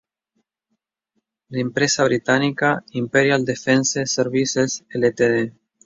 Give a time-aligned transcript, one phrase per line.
[1.49, 5.53] La empresa británica Imperial Defence Services Ltd.